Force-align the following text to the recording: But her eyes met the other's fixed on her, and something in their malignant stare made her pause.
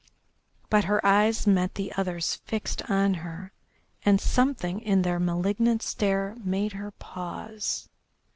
But 0.71 0.85
her 0.85 1.05
eyes 1.05 1.45
met 1.45 1.75
the 1.75 1.93
other's 1.93 2.33
fixed 2.33 2.81
on 2.89 3.13
her, 3.21 3.51
and 4.03 4.19
something 4.19 4.79
in 4.79 5.03
their 5.03 5.19
malignant 5.19 5.83
stare 5.83 6.35
made 6.43 6.71
her 6.73 6.89
pause. 6.89 7.87